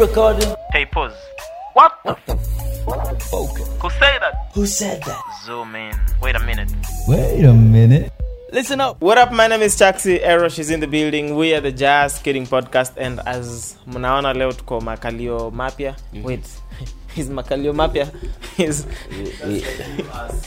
[0.00, 0.48] recording?
[0.72, 1.12] Hey, pause.
[1.74, 2.14] What the
[3.30, 3.68] focus?
[3.82, 4.34] Who said that?
[4.54, 5.20] Who said that?
[5.44, 5.92] Zoom in.
[6.22, 6.72] Wait a minute.
[7.06, 8.10] Wait a minute.
[8.50, 8.98] Listen up.
[9.02, 9.30] What up?
[9.30, 11.36] My name is Chaxi Erosh is in the building.
[11.36, 15.94] We are the Jazz Kidding Podcast and as mnaona leo tuko makalio mapya.
[16.14, 16.22] Mm-hmm.
[16.22, 16.48] Wait.
[17.16, 18.06] Is makalio mapya?
[18.64, 18.86] Is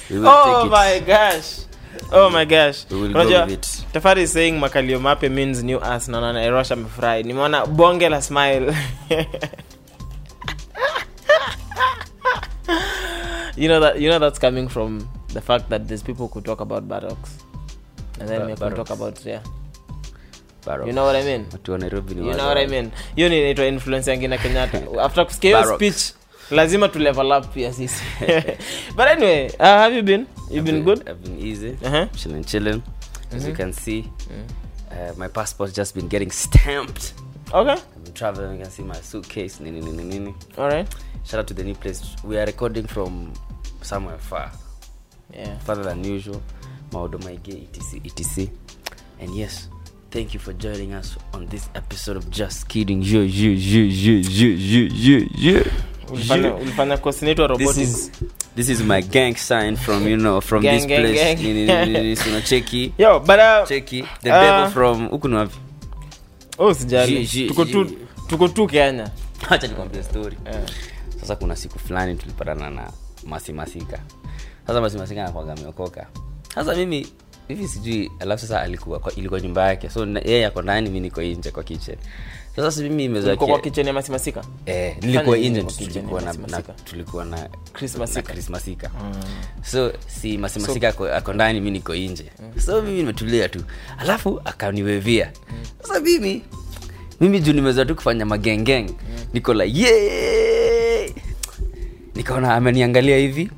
[0.25, 1.65] Oh my gosh
[2.11, 2.85] oh my gosh
[3.93, 8.73] tafari saying makalio mape means new ass na erosh amefurahi nimeona bonge la smile
[13.57, 16.61] you know that you know that's coming from the fact that there's people who talk
[16.61, 17.29] about barracks
[18.19, 19.41] and then we talk about yeah
[20.85, 21.77] you know what i mean you
[22.33, 25.29] know what i mean hiyo inaitwa influence yangina kenyatta after
[25.75, 26.13] speech
[26.51, 28.03] lazima tu level up pia sisi
[28.97, 31.89] but anyway uh, have you been you I've been, been good i've been easy uh
[31.91, 32.07] -huh.
[32.15, 32.79] chilling chilling as
[33.33, 33.49] mm-hmm.
[33.49, 34.43] you can see mm
[34.91, 37.15] uh, my passport's just been getting stamped
[37.53, 40.87] okay i've been traveling you can see my suitcase nini nini nini all right
[41.23, 43.31] shout out to the new place we are recording from
[43.81, 44.51] somewhere far
[45.35, 45.59] yeah.
[45.65, 46.39] further than usual
[46.91, 48.51] maodo maige etc etc
[49.21, 49.69] and yes
[50.09, 54.21] thank you for joining us on this episode of just kidding you you you you
[54.21, 55.63] you you you
[56.11, 57.73] ulifanya coordinator wa
[58.55, 62.93] this is, my gang sign from you know from gang, this gang, place unacheki cheki
[63.03, 65.49] yo but uh, cheki the uh, devil from huku
[66.57, 69.09] oh sijali tuko tu tuko tu Kenya
[69.49, 70.61] acha nikwambie story yeah.
[71.19, 72.91] sasa kuna siku fulani tulipatana na
[73.25, 73.99] masimasika
[74.67, 76.07] sasa masimasika anakuwaga ameokoka
[76.55, 77.07] sasa mimi
[77.47, 81.51] hivi sijui alafu sasa alikuwa ilikuwa nyumba yake so yeye ako ndani mi niko nje
[81.51, 81.97] kwa kitchen
[82.61, 88.17] sasa mimi imezoea kwa kitchen ya masimasika eh nilikuwa tulikuwa na, na tulikuwa na Christmas
[88.17, 89.13] mm.
[89.63, 92.59] so si masimasika so, ako ndani mimi niko nje mm.
[92.61, 93.63] so mimi nimetulia tu
[93.97, 95.55] alafu akaniwevia mm.
[95.81, 96.41] sasa mimi
[97.21, 99.17] mimi juu nimezoea tu kufanya magengeng mm.
[99.33, 101.15] niko ye
[102.15, 103.51] nikaona ameniangalia hivi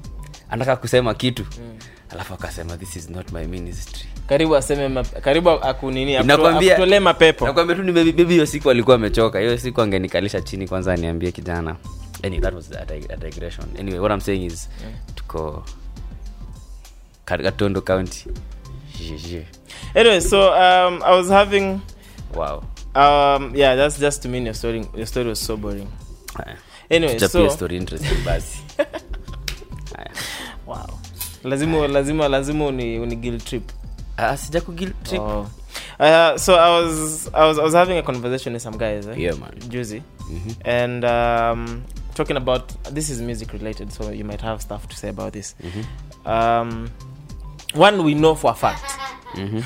[0.49, 1.75] anataka kusema kitu mm.
[2.09, 6.13] alafu akasema this is not my ministry karibu aseme map, karibu akunini
[6.99, 11.75] mapepo nakwambia tu nimebibi hiyo siku alikuwa amechoka hiyo siku angenikalisha chini kwanza aniambie kijana
[12.23, 12.71] anyway, that was
[13.11, 14.93] a, digression anyway what i'm saying is yeah.
[14.93, 14.99] Mm.
[15.15, 15.63] tuko
[17.25, 18.23] katondo county
[19.95, 21.79] anyway so um, i was having
[22.35, 22.57] wow
[22.95, 25.87] um, yeah that's just to mean your story your story was so boring
[26.37, 26.57] Haya.
[26.89, 28.57] anyway so story interesting basi
[30.67, 30.89] wow
[31.43, 33.71] lazima lazima lazima uni, uni guilt trip
[34.17, 34.33] Ah, oh.
[34.33, 35.45] uh, sija kugiltrip oh.
[37.73, 39.15] having a conversation with some guys eh?
[39.19, 40.51] yeah man mm-hmm.
[40.63, 41.83] and um,
[42.15, 45.53] talking about this is music related so you might have stuff to say about this
[45.61, 45.83] mm-hmm.
[46.29, 46.89] um,
[47.73, 48.89] one we know for a fact
[49.33, 49.59] mm-hmm.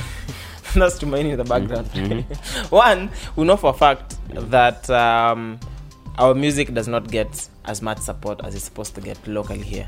[0.79, 2.13] that's too many in the background mm-hmm.
[2.21, 2.75] mm-hmm.
[2.75, 4.15] one we know for a fact
[4.49, 5.59] that um,
[6.17, 9.87] our music does not get as much support as it's supposed to get locally here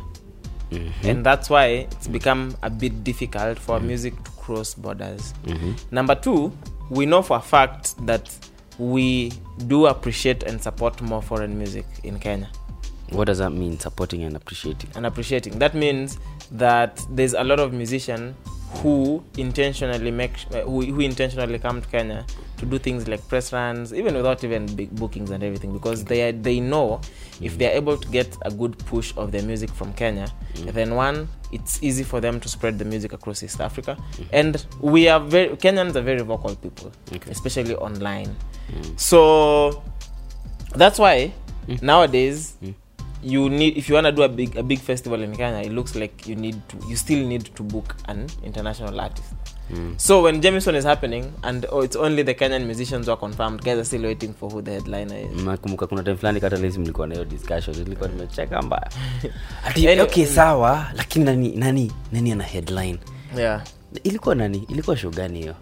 [0.72, 1.08] Mm-hmm.
[1.08, 3.88] And that's why it's become a bit difficult for mm-hmm.
[3.88, 5.34] music to cross borders.
[5.46, 5.74] Mm-hmm.
[5.96, 6.52] Number two,
[6.90, 8.32] we know for a fact that
[8.80, 9.32] we
[9.68, 12.50] do appreciate and support more foreign music in Kenya.
[13.10, 14.90] What does that mean, supporting and appreciating?
[14.96, 15.60] And appreciating.
[15.60, 16.18] That means
[16.50, 18.34] that there's a lot of musician
[18.80, 22.26] who intentionally make uh, who, who intentionally come to Kenya
[22.58, 26.30] to do things like press runs, even without even big bookings and everything, because they
[26.30, 27.02] are, they know
[27.42, 30.72] if they are able to get a good push of their music from Kenya, mm.
[30.74, 34.28] then one it's easy for them to spread the music across East Africa, mm.
[34.32, 37.30] and we are very Kenyans are very vocal people, okay.
[37.32, 38.34] especially online,
[38.72, 39.00] mm.
[39.00, 39.84] so
[40.76, 41.34] that's why
[41.68, 41.82] mm.
[41.82, 42.74] nowadays mm.
[43.24, 45.72] you need if you want to do a big a big festival in Kenya, it
[45.72, 49.34] looks like you need to you still need to book an international artist.
[49.70, 49.94] Mm.
[50.00, 53.62] So when Jamison is happening and oh, it's only the Kenyan musicians who are confirmed,
[53.64, 55.32] guys are still waiting for who the headliner is.
[57.30, 57.76] discussion,
[60.02, 63.00] okay sawa, lakini nani nani nani ana headline?
[63.36, 63.62] Yeah.
[64.04, 64.66] Ilikuwa nani?
[64.70, 65.56] Ilikuwa show gani hiyo?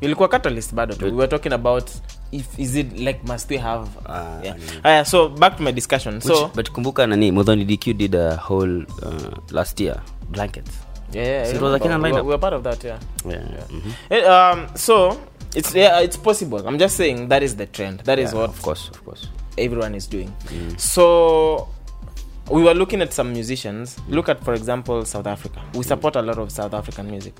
[0.00, 1.90] Ilikuwa Catalyst bado We were talking about
[2.34, 4.56] if is it like must we have uh, ah, yeah.
[4.86, 8.36] uh, so back to my discussion Which, so but kumbuka nani modern dq did a
[8.36, 10.74] whole uh, last year blankets
[11.14, 13.66] yeah, yeah, so it was like we, we were part of that yeah yeah, yeah.
[13.74, 13.92] Mm-hmm.
[14.14, 15.16] It, um so
[15.54, 18.50] it's yeah it's possible i'm just saying that is the trend that is yeah, what
[18.50, 20.74] of course of course everyone is doing mm.
[20.80, 21.68] so
[22.50, 26.22] we were looking at some musicians look at for example south africa we support a
[26.22, 27.34] lot of south african music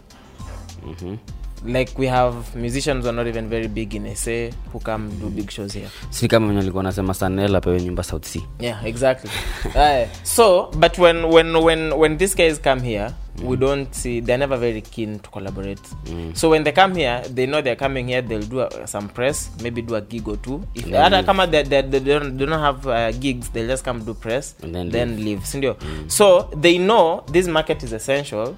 [0.86, 1.16] mm-hmm.
[1.64, 4.30] like we have musicians who are not even very big in sa
[4.72, 8.24] who come do big shows here si kama venye alikuwa anasema sanel apewe nyumba south
[8.26, 9.30] sea yeah exactly
[9.64, 13.48] uh, so but when, when, when, when these guys come here Mm.
[13.48, 16.36] we don't see they're never very keen to collaborate mm.
[16.36, 19.08] so when they come here they know they're coming here they'll do a, uh, some
[19.08, 20.94] press maybe do a gig or two if mm.
[20.94, 24.04] other come out they, they, they, don't, they don't have uh, gigs they'll just come
[24.04, 25.38] do press and then, then leave, leave.
[25.40, 26.08] sindio mm.
[26.08, 28.54] so they know this market is essential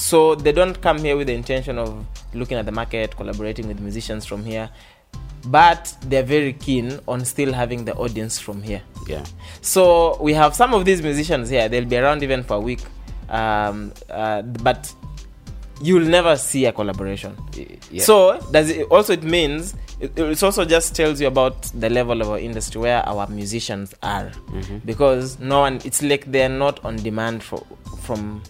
[0.00, 1.92] so they don't come here with the intention of
[2.34, 4.70] looking at the market collaborating with musicians from here
[5.46, 9.22] but they're very keen on still having the audience from here yeah
[9.60, 12.80] so we have some of these musicians here they'll be around even for a week
[13.28, 14.92] um, uh, but
[15.82, 17.34] you'll never see a collaboration
[17.90, 18.02] yeah.
[18.02, 22.28] so does it also it means it, also just tells you about the level of
[22.30, 24.78] our industry where our musicians are mm-hmm.
[24.86, 27.64] because no one it's like they're not on demand for,
[28.02, 28.42] from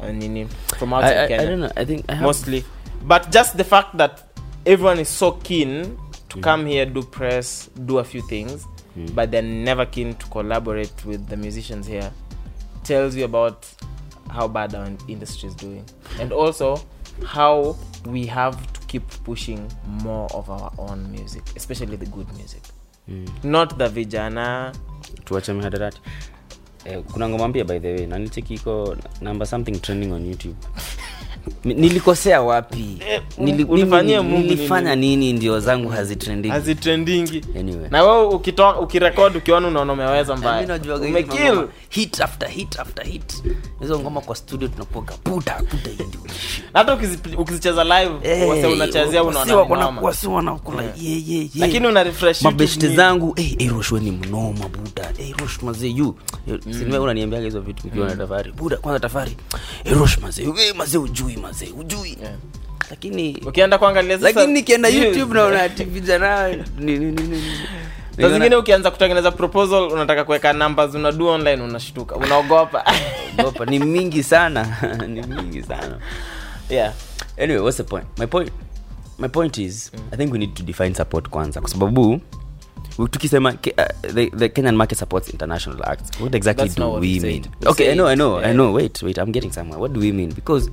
[0.00, 0.44] Uh, nini
[0.78, 1.42] from outside I, I, Kenya.
[1.42, 1.72] I don't know.
[1.76, 2.22] I think I have...
[2.22, 2.64] mostly,
[3.02, 4.22] but just the fact that
[4.64, 5.98] everyone is so keen
[6.30, 6.42] to mm.
[6.42, 8.64] come here, do press, do a few things,
[8.96, 9.12] mm.
[9.14, 12.12] but they're never keen to collaborate with the musicians here.
[12.84, 13.66] Tells you about
[14.30, 15.82] how bad our industry is doing,
[16.20, 16.78] and also
[17.26, 17.74] how
[18.06, 19.66] we have to keep pushing
[20.06, 22.62] more of our own music, especially the good music,
[23.10, 23.26] mm.
[23.42, 24.72] not the vijana
[25.24, 25.98] tuache mihadarati
[26.88, 28.72] eh, kuna ngoma by the way nanicheki iko
[29.20, 30.56] number something trending on youtube
[31.64, 37.88] nilikosea wapi eh, Nili, ulifanyia nini, ndio zangu hazitrendingi hazitrendingi anyway.
[37.90, 38.38] na wewe
[38.80, 40.80] ukirekod ukiona unaona umeweza mbaya
[44.00, 45.62] ngoma kwa studio tunapoga puta
[46.74, 46.98] hata
[47.38, 49.56] ukizicheza live hey, eh, unachezea unaona
[50.30, 50.82] wanakula
[51.58, 52.06] lakini una
[52.42, 56.16] mabeshte zangu eh, eh ni mnoma buda erosh mazee you
[56.46, 56.60] mm.
[56.72, 58.18] sinema unaniambiaga hizo vitu ukiwa na mm.
[58.18, 59.36] tafari buda kwanza tafari
[59.84, 62.34] erosh mazee mazee ujui mazee hujui yeah
[62.90, 63.78] lakini ukienda
[64.20, 66.56] lakini nikienda youtube naona tv jana
[68.18, 72.84] zingine ukianza kutengeneza proposal unataka kuweka numbers unadua online unashtuka unaogopa
[73.66, 74.68] ni mingi sana
[75.08, 75.98] ni mingi sana
[76.70, 76.92] yeah
[77.42, 78.50] anyway what's the point my point
[79.18, 80.00] my point is mm.
[80.12, 82.20] i think we need to define support kwanza kwa sababu
[83.10, 87.44] tukisema uh, the, the kenyan market supports international acts what exactly That's do we mean
[87.66, 88.50] okay i know i know yeah.
[88.50, 90.70] i know wait wait i'm getting somewhere what do we mean because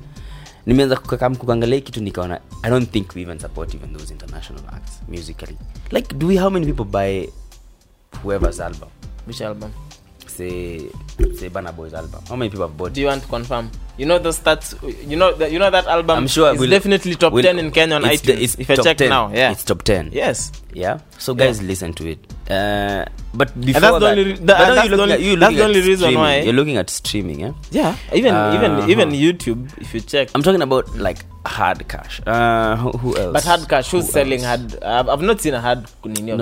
[0.66, 5.02] nimeanza kukakam kuangalia kitu nikaona i don't think we even support even those international acts
[5.08, 5.58] musically
[5.92, 7.30] like do we how many people buy
[8.24, 8.90] whoever's album
[9.28, 9.72] which album
[10.28, 10.82] say
[11.40, 12.20] say Banner Boys album.
[12.28, 12.92] How many people have bought?
[12.92, 13.70] Do you want to confirm?
[13.98, 14.76] You know those stats.
[15.10, 16.18] You know that you know that album.
[16.18, 18.26] I'm sure is we'll, definitely top we'll, ten in Kenya on it's iTunes.
[18.36, 19.10] The, it's if I check 10.
[19.10, 20.10] now, yeah, it's top ten.
[20.12, 20.52] Yes.
[20.74, 21.00] Yeah.
[21.20, 21.68] So guys, yeah.
[21.68, 22.20] listen to it.
[22.50, 23.04] Uh,
[23.34, 25.82] but before and that's the only, that, that, that's the only, at, that's the only
[25.82, 27.40] reason why you're looking at streaming.
[27.40, 27.96] Yeah, yeah.
[28.14, 29.66] Even uh, even even YouTube.
[29.82, 32.22] If you check, I'm talking about like hard cash.
[32.28, 33.34] Uh, who, who else?
[33.34, 33.90] But hard cash.
[33.90, 34.74] Who's who selling else?
[34.76, 34.84] hard?
[34.84, 35.88] I've, I've not seen a hard.
[36.06, 36.36] No,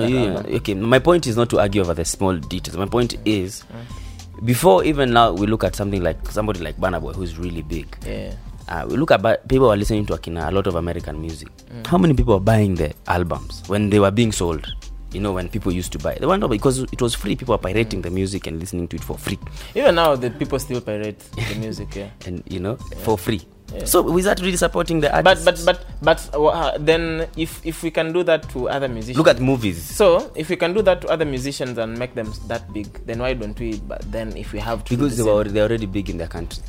[0.49, 0.73] Okay.
[0.73, 2.75] My point is not to argue over the small details.
[2.75, 4.45] My point is, mm.
[4.45, 7.97] before even now, we look at something like somebody like Burna Boy, who's really big.
[8.05, 8.33] Yeah.
[8.67, 11.47] Uh, we look at ba- people are listening to Akina, a lot of American music.
[11.73, 11.87] Mm.
[11.87, 14.67] How many people are buying the albums when they were being sold?
[15.13, 16.15] you know, when people used to buy.
[16.15, 17.35] They wonder because it was free.
[17.35, 18.03] People are pirating mm.
[18.03, 19.39] the music and listening to it for free.
[19.75, 21.19] Even now, the people still pirate
[21.49, 22.09] the music, yeah.
[22.25, 22.97] and you know, yeah.
[22.99, 23.41] for free.
[23.73, 23.85] Yeah.
[23.85, 25.45] So that really supporting the artist?
[25.45, 29.17] But but but but uh, then if if we can do that to other musicians,
[29.17, 29.81] look at movies.
[29.81, 33.19] So if we can do that to other musicians and make them that big, then
[33.19, 33.79] why don't we?
[33.79, 36.27] But then if we have to because the they were they already big in their
[36.27, 36.61] country.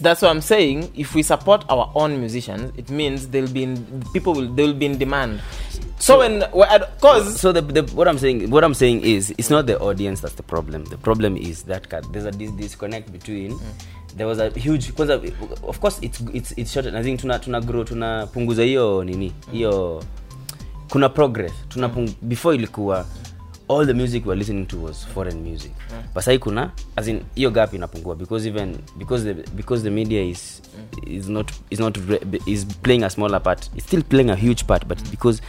[0.00, 0.90] that's what I'm saying.
[0.96, 4.86] If we support our own musicians, it means they'll be in, people will they'll be
[4.86, 5.40] in demand.
[5.98, 6.42] So, so when
[7.00, 10.20] cause so the, the, what I'm saying what I'm saying is it's not the audience
[10.20, 10.84] that's the problem.
[10.86, 13.52] The problem is that there's a dis- disconnect between.
[13.58, 13.82] Mm.
[14.16, 17.60] There was a huge kwanza of course it's it's it's short I think tuna tuna
[17.60, 20.66] grow tunapunguza hiyo nini hiyo mm.
[20.90, 23.37] kuna progress tunapung, before ilikuwa mm
[23.68, 26.02] all the music we listening to was foreign music mm.
[26.14, 30.22] but sai kuna as in hiyo gap inapungua because even because the, because the media
[30.24, 30.62] is
[31.04, 31.12] mm.
[31.14, 31.98] is not is not
[32.46, 35.10] is playing a smaller part it's still playing a huge part but mm.
[35.10, 35.42] because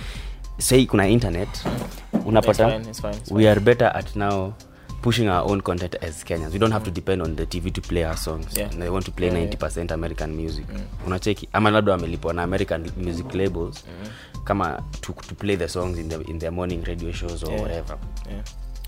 [0.57, 2.27] sai kuna internet mm.
[2.27, 3.37] unapata it's fine, it's fine, it's fine.
[3.39, 4.53] we are better at now
[5.01, 6.91] pushing our own content as kenyans we don't have mm.
[6.93, 8.69] to depend on the tv to play our songs yeah.
[8.69, 9.93] they want to play yeah, 90% yeah.
[9.93, 10.79] american music mm.
[11.07, 14.09] unacheki ama labda wamelipwa na american music labels mm
[14.49, 17.61] kama to, to play the songs in, the, in their morning radio shows or yeah.
[17.61, 18.43] whatever yeah.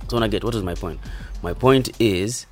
[0.10, 1.00] so naget what is my point
[1.44, 2.48] my point is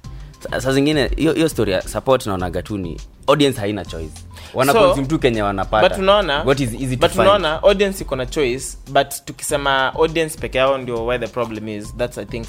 [0.62, 4.12] saa zingine hiyo story ya support naonaga tu ni audience haina choice
[4.54, 11.06] wanakonsume so, tu kenya wanapataunaona audience iko na choice but tukisema audience peke yao ndio
[11.06, 12.48] where the problem is thats i think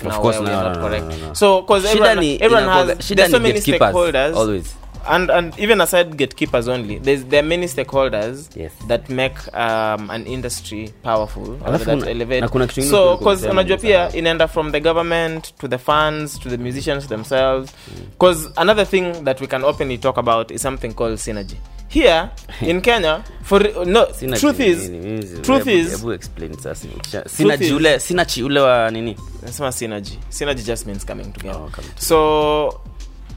[5.09, 8.73] and and even aside gatekeepers only there's, there are many stakeholders yes.
[8.88, 12.45] that make um, an industry powerful or that elevate
[12.85, 17.73] so because unajua pia inaenda from the government to the fans to the musicians themselves
[18.11, 18.52] because mm.
[18.57, 21.57] another thing that we can openly talk about is something called synergy
[21.88, 22.30] here
[22.61, 26.88] in Kenya for no synergy, truth is nini, truth ebu, is ebu explain sasa
[27.26, 31.83] synergy ule synergy ule wa nini nasema synergy synergy just means coming together oh, come
[31.85, 31.95] together.
[32.00, 32.80] so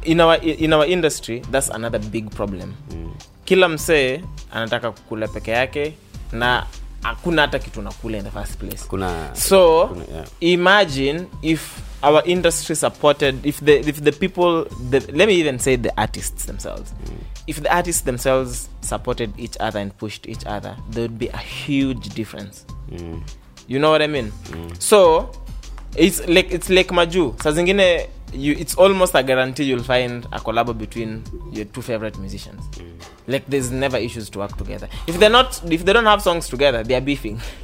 [0.05, 3.11] in our, in our industry that's another big problem mm.
[3.45, 5.93] kila msee anataka kukula peke yake
[6.31, 6.65] na
[7.01, 10.25] hakuna hata kitu nakula in the first place kuna, so kuna, yeah.
[10.39, 11.69] imagine if
[12.01, 16.45] our industry supported if the if the people the, let me even say the artists
[16.45, 17.13] themselves mm.
[17.47, 21.65] if the artists themselves supported each other and pushed each other there would be a
[21.65, 23.21] huge difference mm.
[23.67, 24.75] you know what i mean mm.
[24.79, 25.29] so
[25.95, 30.39] it's like it's like maju saa zingine you it's almost a guarantee you'll find a
[30.39, 32.63] collab between your two favorite musicians.
[32.77, 32.89] Mm.
[33.27, 34.87] Like there's never issues to work together.
[35.07, 37.39] If they're not if they don't have songs together, they are beefing.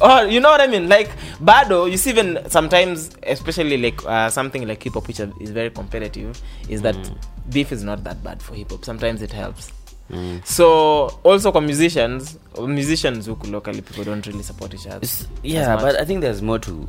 [0.10, 0.88] oh, you know what I mean?
[0.88, 1.08] Like
[1.42, 5.70] Bado, you see even sometimes especially like uh, something like hip hop which is very
[5.70, 7.16] competitive is that mm.
[7.52, 8.84] beef is not that bad for hip hop.
[8.84, 9.72] Sometimes it helps.
[10.10, 10.44] Mm.
[10.46, 15.06] So also for musicians, musicians who locally people don't really support each other.
[15.42, 16.88] Yeah, but I think there's more to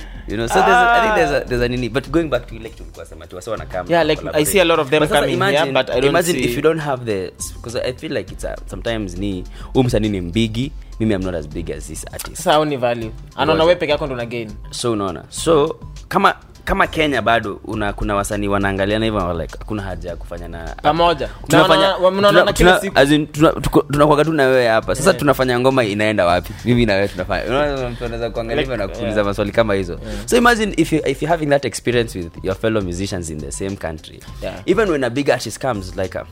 [0.31, 0.63] you know so ah.
[0.63, 1.43] there's a, i think there's a ah.
[1.51, 4.21] there's a nini but going back to like tulikuwa sema tu wasa wanakam yeah like
[4.33, 6.43] i see a lot of them but coming imagine, here but i don't imagine see...
[6.49, 9.43] if you don't have the because i feel like it's a, sometimes ni
[9.75, 13.63] um sani mbigi mimi i'm not as big as this artist sasa ni value anaona
[13.63, 18.15] wewe peke yako ndo na gain so unaona so kama kama kenya bado una kuna
[18.15, 20.75] wasanii wanaangaliana hivyo like kuna haja ya kufanya na
[23.91, 25.19] tunakwaga tu na hapa sasa yeah.
[25.19, 27.09] tunafanya ngoma inaenda wapi mimi na wewe
[28.33, 29.25] kuangalia hivyo na kuuliza yeah.
[29.25, 30.25] maswali kama hizo yeah.
[30.27, 33.51] so imagine if, you, if you're having that experience with your fellow musicians in the
[33.51, 34.55] same country yeah.
[34.65, 36.25] even when a big artist comes like a,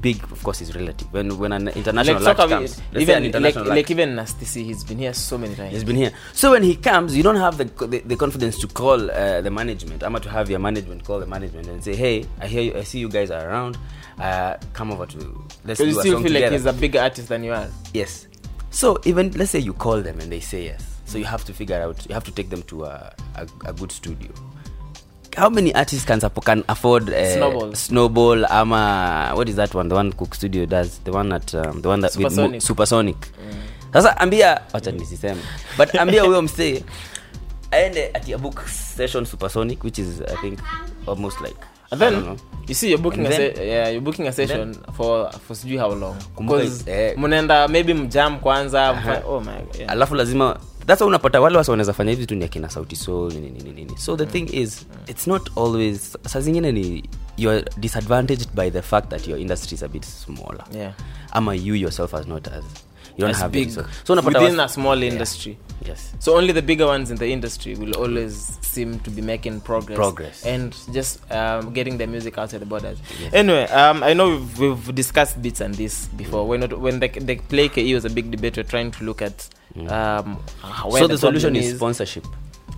[0.00, 3.90] big of course is relative when when an international like, comes, even, international like, like,
[3.90, 6.76] even Nasty C he's been here so many times he's been here so when he
[6.76, 10.28] comes you don't have the the, the confidence to call uh, the management I'm to
[10.30, 13.08] have your management call the management and say hey I hear you, I see you
[13.08, 13.78] guys are around
[14.18, 16.40] uh, come over to let's do you still feel together.
[16.44, 18.26] like he's a bigger artist than you are yes
[18.70, 21.52] so even let's say you call them and they say yes so you have to
[21.52, 24.28] figure out you have to take them to a, a, a good studio
[25.36, 27.72] how many artists can support, can afford uh, snowball.
[27.74, 31.80] snowball ama what is that one the one cook studio does the one at um,
[31.80, 33.16] the one that supersonic, with, supersonic.
[33.16, 33.62] Mm.
[33.92, 34.98] sasa ambia wacha mm.
[34.98, 35.40] nisiseme
[35.78, 36.82] but ambia huyo msee
[37.70, 40.58] aende at your book session supersonic which is i think
[41.06, 41.56] almost like
[41.92, 42.24] And then
[42.68, 45.56] you see you're booking, then, a se- yeah, you're booking a session then, for for
[45.56, 46.14] sijui how long
[46.86, 49.28] eh, mnaenda maybe mjam kwanza uh-huh.
[49.28, 49.90] oh my God, yeah.
[49.92, 53.32] alafu lazima that's unapata wale wasa wanaweza fanya hivi tu ni akina sauti sol
[53.96, 57.04] so the thing is it's not always sa zingine ni
[57.36, 60.92] youare disadvantaged by the fact that your industry is a bit smaller yeah.
[61.34, 62.64] Am I you yourself as not as
[63.16, 67.10] you don't have big, so, within a small industry yes so only the bigger ones
[67.10, 71.98] in the industry will always seem to be making progress progress and just um, getting
[71.98, 72.96] their music out of the borders
[73.34, 76.48] anyway um, i know we've, discussed beats and this before mm.
[76.48, 79.20] when, it, when the, the play ke was a big debate we're trying to look
[79.20, 82.26] at um, ah, so the, the solution is, is sponsorship.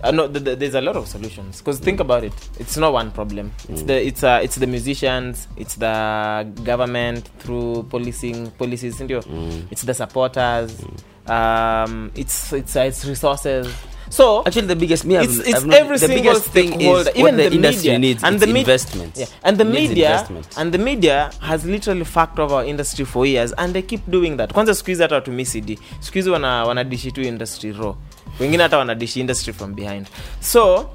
[0.03, 1.59] Uh, no, there's a lot of solutions.
[1.59, 3.51] Because think about it, it's not one problem.
[3.69, 3.87] It's mm.
[3.87, 9.67] the it's uh, it's the musicians, it's the government through policing policies, mm.
[9.71, 11.29] it's the supporters, mm.
[11.29, 13.67] um, it's it's uh, it's resources.
[14.09, 17.89] So actually, the biggest me, it's, it's every the single stakeholder, even the, the industry
[17.91, 19.17] media, needs and the investment.
[19.17, 19.25] Yeah.
[19.43, 23.73] and the media and the media has literally fucked over our industry for years, and
[23.73, 24.49] they keep doing that.
[24.53, 27.93] Kwanza squeeze hata watumii CD, siku hizi wana wanadishi tu industry raw,
[28.39, 30.07] wengine hata wanadishi industry from behind.
[30.41, 30.89] So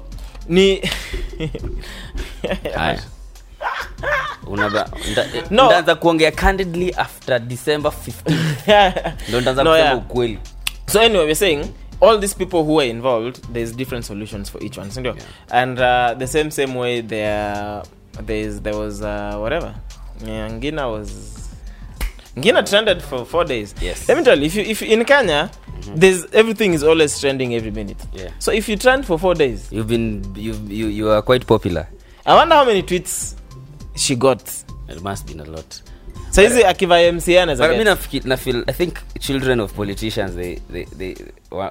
[0.47, 0.89] ni
[2.75, 3.01] haya
[5.51, 5.95] no.
[5.95, 7.91] kuongea candidly after december
[8.67, 10.39] 15 ndo ndaanza kusema ukweli
[10.87, 11.63] so anyway we're saying
[12.01, 15.23] all these people who are involved there's different solutions for each one sindio yeah.
[15.61, 17.83] and uh, the same same way there
[18.23, 19.71] there's there was uh, whatever
[20.25, 21.11] yeah, ngina was
[22.37, 25.41] ngina trended for four days yes let me tell you if you if in kenya
[25.69, 25.99] mm-hmm.
[25.99, 29.71] there's everything is always trending every minute yeah so if you trend for four days
[29.71, 31.87] you've been you you, you are quite popular
[32.25, 33.35] i wonder how many tweets
[33.95, 34.41] she got
[34.89, 35.71] it must have been a lot
[36.31, 37.99] saizi akivaa mca
[38.83, 41.15] i children of politicians they, they, they,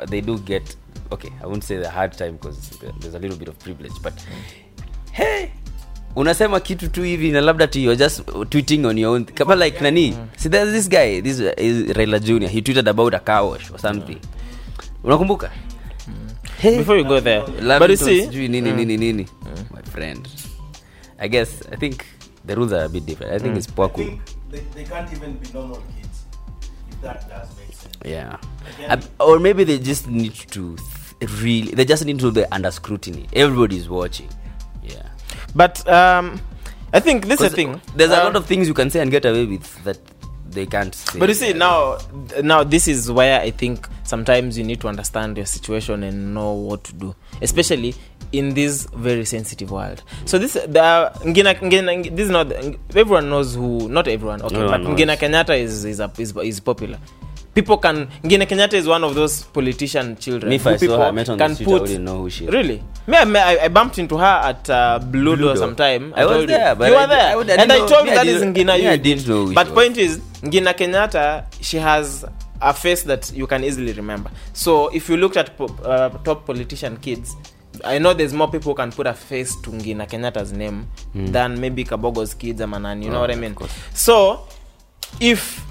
[0.09, 0.77] they do get
[1.11, 2.61] okay i won't say the hard time because
[3.01, 4.13] there's a little bit of privilege but
[5.13, 5.47] hey
[6.17, 9.71] unasema kitu tu hivi na labda tu you're just tweeting on your own kama like
[9.77, 9.83] yeah.
[9.83, 10.27] nani mm.
[10.37, 13.79] see there's this guy this is Raila Junior he tweeted about a car wash or
[13.81, 15.05] something mm.
[15.05, 15.51] unakumbuka
[16.09, 16.15] mm.
[16.63, 17.43] hey, before you go there
[17.79, 18.77] but you see sijui nini mm.
[18.77, 19.65] nini nini mm.
[19.77, 20.29] my friend
[21.19, 22.01] i guess i think
[22.47, 23.59] the rules are a bit different i think mm.
[23.59, 23.91] it's poor
[24.51, 26.25] they, they can't even be normal kids.
[26.91, 27.95] If that does make sense.
[28.05, 28.37] Yeah.
[28.77, 30.77] Again, I, or maybe they just need to
[31.19, 31.73] th- really.
[31.73, 33.29] They just need to be under scrutiny.
[33.33, 34.29] Everybody's watching.
[34.83, 35.09] Yeah.
[35.55, 36.41] But um,
[36.93, 37.81] I think this is a thing.
[37.95, 39.99] There's um, a uh, lot of things you can say and get away with that
[40.49, 41.19] they can't say.
[41.19, 41.99] But you see now
[42.43, 46.53] now this is where I think sometimes you need to understand your situation and know
[46.53, 47.15] what to do.
[47.41, 47.95] Especially
[48.33, 50.03] in this very sensitive world.
[50.25, 52.53] So this the Ngina, Ngina, this is not
[52.95, 54.99] everyone knows who not everyone okay no but knows.
[54.99, 56.99] Ngina Kenyatta is is, a, is is popular.
[57.55, 60.49] People can Ngina Kenyatta is one of those politician children.
[60.51, 62.19] Me if I saw her, I met on can the street, put, I wouldn't know
[62.19, 62.51] who she is.
[62.53, 62.83] Really?
[63.07, 66.15] Me, I, I bumped into her at uh, Bludo, Bludo sometime.
[66.17, 66.75] I, I was there, you.
[66.77, 68.77] but you I, were there, I, would, I and I told you that is Ngina.
[68.77, 69.47] Me, you I didn't know.
[69.47, 70.17] Who but she point was.
[70.17, 72.25] is Ngina Kenyatta, she has
[72.63, 74.31] a face that you can easily remember.
[74.53, 77.35] So if you looked at uh, top politician kids,
[77.85, 81.29] i know there's more people who can put a face to ngina kenyatta's name mm.
[81.33, 83.57] than maybe kabogo's kids amanan you oh, know what i mean
[83.95, 84.47] so
[85.21, 85.65] if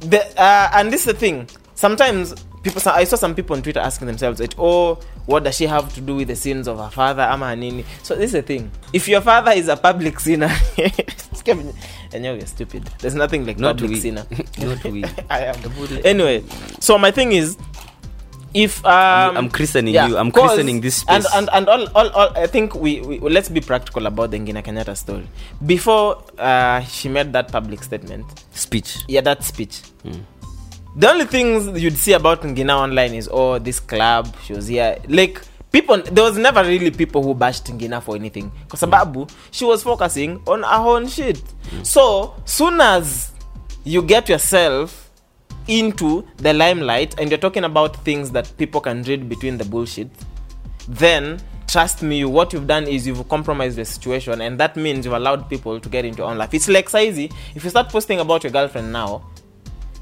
[0.00, 3.80] the uh, and this is the thing sometimes people i saw some people on twitter
[3.80, 6.90] asking themselves that oh what does she have to do with the sins of her
[6.90, 10.50] father ama hanini so this is the thing if your father is a public sinner
[12.14, 14.24] and you're stupid there's nothing like not public sinner
[14.58, 15.04] not we.
[15.30, 15.56] I am.
[16.04, 16.44] anyway
[16.80, 17.56] so my thing is
[18.54, 21.26] if um, I'm, I'm, um, christening yeah, you, I'm christening this space.
[21.34, 24.38] And, and, and all, all, all, I think we, we let's be practical about the
[24.38, 25.26] Ngina Kenyatta story.
[25.64, 28.98] Before uh, she made that public statement, speech.
[29.08, 29.82] Yeah, that speech.
[30.04, 30.22] Mm.
[30.96, 34.98] The only things you'd see about Ngina online is oh, this club, she was here.
[35.08, 35.40] Like,
[35.70, 38.52] people, there was never really people who bashed Ngina for anything.
[38.64, 38.86] Because hmm.
[38.90, 41.42] Ababu, Babu, she was focusing on her own shit.
[41.70, 41.86] Mm.
[41.86, 43.32] So, soon as
[43.84, 45.10] you get yourself
[45.68, 50.08] into the limelight and you're talking about things that people can read between the bullshit,
[50.88, 55.14] then trust me, what you've done is you've compromised the situation, and that means you've
[55.14, 56.52] allowed people to get into your own life.
[56.52, 57.32] It's like Saizi.
[57.54, 59.24] If you start posting about your girlfriend now,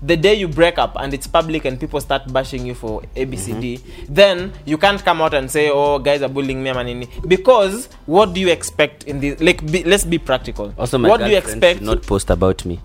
[0.02, 3.78] the day you break up and it's public and people start bashing you for ABCD,
[3.78, 4.14] mm-hmm.
[4.14, 8.32] then you can't come out and say, "Oh, guys are bullying me, manini." Because what
[8.32, 9.38] do you expect in this?
[9.40, 10.72] Like, be, let's be practical.
[10.78, 11.82] Also, my what do you expect?
[11.82, 12.80] not post about me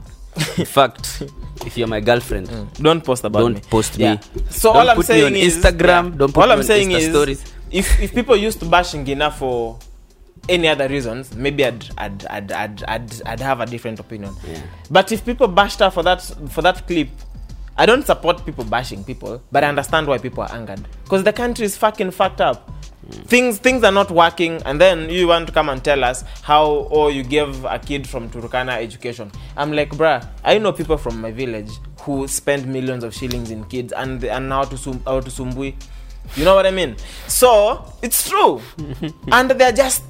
[0.58, 1.24] in fact
[1.66, 2.68] if you're my girlfriend mm.
[2.82, 3.62] don't post about don't me.
[3.70, 4.14] post yeah.
[4.16, 4.20] me
[4.50, 6.18] so don't all i'm saying on is instagram yeah.
[6.18, 7.54] don't put all i'm saying Insta is stories.
[7.72, 9.80] if if people used to bashing enough for
[10.50, 14.62] any other reasons maybe i'd i'd i'd i'd, I'd, I'd have a different opinion yeah.
[14.92, 17.10] but if people bashed her for that for that clip
[17.78, 21.34] I don't support people bashing people, but I understand why people are angered because the
[21.34, 22.70] country is fucking fucked up.
[23.06, 23.26] Mm.
[23.26, 26.66] Things things are not working, and then you want to come and tell us how
[26.94, 29.30] or oh, you gave a kid from Turkana education.
[29.58, 31.70] I'm like, bruh, I know people from my village
[32.02, 35.76] who spend millions of shillings in kids and and now to Sum, out to Sumbui.
[36.36, 36.96] You know what I mean?
[37.28, 38.62] So it's true,
[39.34, 40.02] and they're just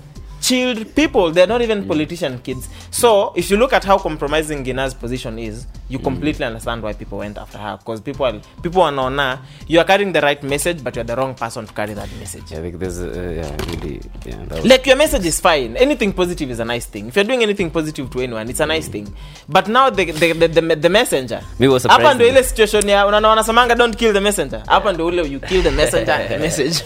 [0.46, 1.32] chilled people.
[1.32, 1.88] They're not even mm.
[1.88, 2.68] politician kids.
[2.92, 6.04] So if you look at how compromising Ngina's position is, you mm.
[6.04, 7.78] completely understand why people went after her.
[7.78, 11.16] Because people are, people are now, You are carrying the right message, but you're the
[11.16, 12.52] wrong person to carry that message.
[12.52, 14.44] Yeah, like there's, uh, yeah, really, yeah.
[14.54, 14.66] Was...
[14.66, 15.76] Like your message is fine.
[15.78, 17.08] Anything positive is a nice thing.
[17.08, 18.92] If you're doing anything positive to anyone, it's a nice mm.
[18.94, 19.16] thing.
[19.50, 21.42] But now the the, the, the, the messenger.
[21.58, 22.02] Me was surprised.
[22.04, 24.62] Hapa the ile situation ya unaona don't kill the messenger.
[24.68, 26.86] Hapa the ule you kill the messenger the message.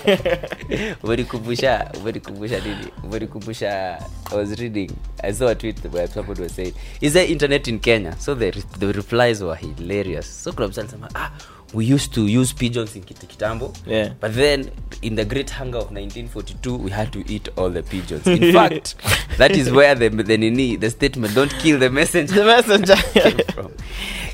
[3.49, 3.97] nilikumbusha
[4.31, 4.91] i was reading
[5.23, 8.51] i saw a tweet where somebody was saying is there internet in kenya so the,
[8.77, 10.83] the replies were hilarious so kuna msa
[11.15, 11.31] ah
[11.73, 14.11] we used to use pigeons in kitambo yeah.
[14.19, 14.69] but then
[15.01, 18.95] in the great hunger of 1942 we had to eat all the pigeons in fact
[19.37, 22.95] that is where the the nini the statement don't kill the messenger the messenger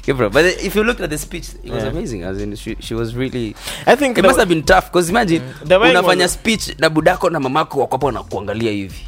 [0.02, 0.32] came from.
[0.32, 1.89] but if you looked at the speech it was yeah.
[1.89, 3.56] amazing as in she, she was really
[3.88, 7.30] i think it the, must have been tough because imagine the unafanya speech na budako
[7.30, 9.08] na mamako wako hapo kuangalia hivi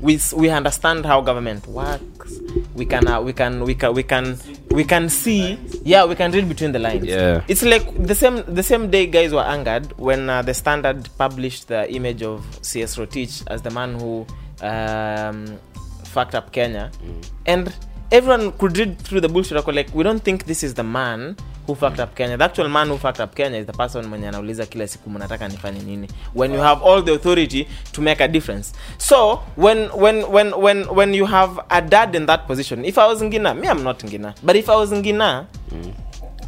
[0.00, 2.34] we we understand how government works.
[2.74, 4.38] We can uh, we can we can we can
[4.70, 5.58] we can see.
[5.84, 7.04] Yeah, we can read between the lines.
[7.04, 11.08] Yeah, it's like the same the same day guys were angered when uh, the Standard
[11.18, 12.96] published the image of C.S.
[12.96, 14.26] Rotich as the man who
[14.62, 15.58] um,
[16.06, 17.30] fucked up Kenya, mm.
[17.46, 17.74] and
[18.10, 19.62] everyone could read through the bullshit.
[19.66, 23.34] Like we don't think this is the man who The actual man who fucked up
[23.34, 27.02] Kenya is the person mwenye anauliza kila siku mnataka nifanye nini, when you have all
[27.04, 28.74] the authority to make a difference.
[28.98, 33.06] So when when when when when you have a dad in that position, if I
[33.06, 35.46] was Ngina, me I'm not Ngina, but if I was Ngina,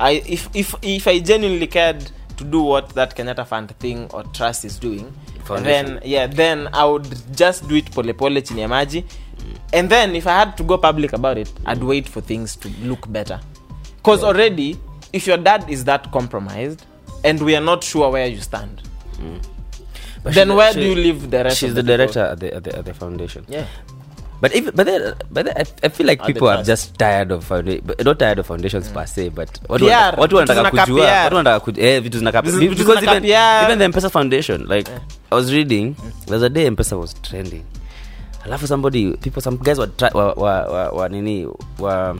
[0.01, 4.23] I if if if I genuinely cared to do what that Kenyatta Fund thing or
[4.35, 5.13] trust is doing,
[5.49, 9.05] then yeah, then I would just do it polepole chini ya maji.
[9.73, 12.69] And then if I had to go public about it, I'd wait for things to
[12.83, 13.41] look better.
[14.03, 14.79] Because already
[15.17, 16.81] if your dad is that compromised
[17.25, 18.83] and we are not sure where you stand
[19.25, 19.41] mm.
[20.37, 22.73] then where do you live the rest she's the, the director at the, at the,
[22.79, 23.67] at the foundation yeah
[24.39, 27.49] but if but then, but then I, I feel like people are just tired of
[28.07, 28.93] not tired of foundations mm.
[28.99, 32.65] per se but watu PR, watu wanataka kujua watu wanataka kujua eh vitu zinaka because
[33.05, 33.65] even, PR.
[33.65, 35.01] even the Mpesa foundation like yeah.
[35.33, 35.97] I was reading
[36.29, 37.65] there's a day Mpesa was trending
[38.45, 41.49] alafu somebody people some guys were, try, were, were, were, were
[41.79, 42.19] were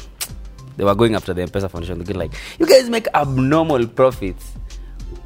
[0.77, 2.03] they were going after the M-Pesa Foundation.
[2.05, 4.53] They're like, you guys make abnormal profits.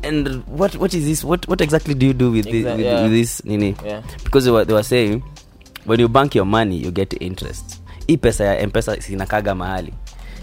[0.02, 1.22] And what what is this?
[1.24, 2.76] What what exactly do you do with exactly, this?
[2.76, 3.02] With, yeah.
[3.02, 3.76] with this nini?
[3.84, 4.02] Yeah.
[4.24, 5.22] Because they were, they were saying
[5.84, 7.80] when you bank your money you get interest.
[8.06, 9.92] Hii pesa ya M-Pesa inakaga mahali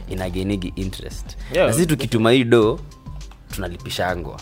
[0.10, 1.26] inagenigi interest.
[1.54, 1.68] Yeah.
[1.68, 2.80] Na sisi tukituma hii do
[3.56, 4.40] tunalipishangwa.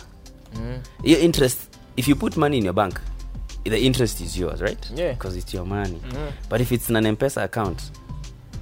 [0.56, 0.80] Mm.
[1.04, 1.60] Hiyo interest
[1.96, 3.00] if you put money in your bank
[3.64, 4.92] the interest is yours, right?
[4.96, 5.14] Yeah.
[5.14, 6.00] Because it's your money.
[6.12, 6.32] Mm.
[6.50, 7.84] But if it's an m account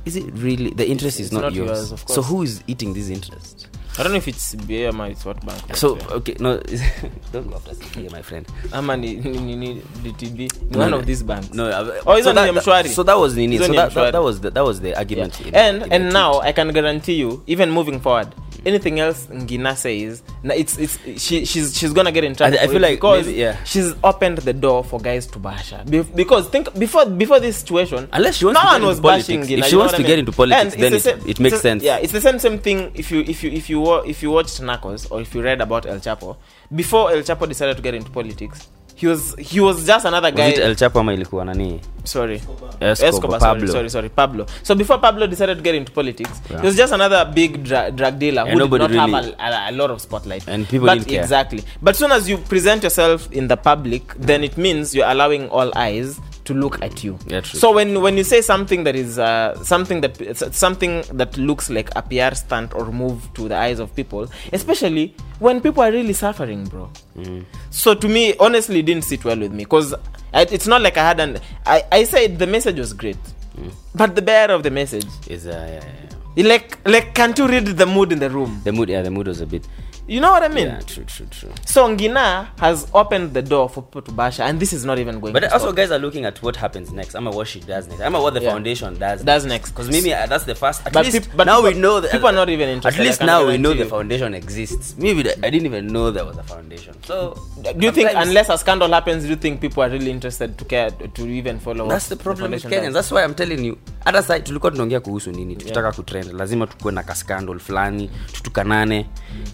[0.06, 2.94] is it really the interest it's is not, not yours, yours so who is eating
[2.94, 5.76] this interest I don't know if it's BMI, it's what bank.
[5.76, 6.04] So, yeah.
[6.14, 6.58] okay, no,
[7.32, 8.44] don't go after CPA, my friend.
[8.74, 11.54] I'm ah, a ni, ni DTB, None no, of these banks.
[11.54, 13.60] No, uh, oh, so, that, that, so that was Nini.
[13.60, 15.40] So that, that, that, was the, that was the argument.
[15.42, 15.46] Yeah.
[15.46, 18.34] In, and in and now, I can guarantee you, even moving forward,
[18.66, 22.58] anything else Ngina says, it's it's she, she's she's gonna get in trouble.
[22.60, 23.64] I, I feel like because maybe, yeah.
[23.64, 25.84] she's opened the door for guys to bash her.
[25.88, 29.28] Be- because think before before this situation, unless she wants no to one was politics.
[29.28, 29.60] bashing Ngina.
[29.60, 30.08] If she wants to I mean?
[30.08, 31.84] get into politics, and then the same, it, makes sense.
[31.84, 32.92] Yeah, it's the same same thing.
[32.96, 35.86] If you if you if you if you watched Narcos or if you read about
[35.86, 36.38] El Chapo,
[36.74, 40.50] before El Chapo decided to get into politics, he was he was just another guy
[40.50, 42.42] was it El Chapo ama ilikuwa nani sorry
[42.82, 43.60] Escobar, Escobar Pablo.
[43.68, 46.58] Sorry, sorry sorry Pablo so before Pablo decided to get into politics yeah.
[46.62, 49.12] he was just another big dra- drug dealer and who did not really...
[49.12, 51.22] have a, a, a lot of spotlight and people but didn't care.
[51.24, 55.50] exactly but soon as you present yourself in the public then it means you're allowing
[55.50, 57.18] all eyes to look at you.
[57.28, 60.18] Yeah, so when when you say something that is uh, something that
[60.54, 65.16] something that looks like a PR stunt or move to the eyes of people, especially
[65.40, 66.90] when people are really suffering, bro.
[67.18, 67.46] Mm.
[67.70, 69.94] So to me, honestly, didn't sit well with me because
[70.34, 71.40] it's not like I had an.
[71.66, 73.18] I I said the message was great,
[73.58, 73.72] mm.
[73.96, 75.90] but the bearer of the message is uh, yeah,
[76.36, 76.48] yeah.
[76.48, 78.62] like like can't you read the mood in the room?
[78.64, 79.68] The mood, yeah, the mood was a bit.
[80.06, 80.68] You know what I mean?
[80.68, 81.52] Yeah, true, true, true.
[81.66, 85.00] So Ngina has opened the door for people to bash her, and this is not
[85.00, 85.32] even going.
[85.32, 85.78] But also, stop.
[85.78, 87.16] guys are looking at what happens next.
[87.16, 88.02] I'm what she does next.
[88.02, 88.52] I'm what the yeah.
[88.52, 89.24] foundation does.
[89.24, 90.86] Does next because maybe uh, that's the first.
[90.86, 93.00] At but least peop- but now people, we know that people are not even interested.
[93.00, 94.96] At least now we know the foundation exists.
[94.98, 97.02] Maybe the, I didn't even know there was a foundation.
[97.06, 100.58] So do you think unless a scandal happens, do you think people are really interested
[100.58, 101.88] to care to even follow?
[101.88, 102.92] That's the problem the with Kenyans.
[102.92, 103.78] That's why I'm telling you.
[104.06, 105.96] Hata sasa tulikuwa tunaongea kuhusu nini, tukitaka yeah.
[105.96, 109.06] kutrend lazima tukuwe na kaskandal fulani, tutukanane,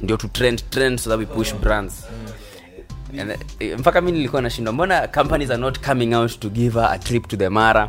[0.01, 2.03] ndio tutre trend trend so that we push brands
[3.19, 6.89] and eh, mpaka mi nilikuwa nashindwa mbona companies are not coming out to give her
[6.91, 7.87] a trip to the mara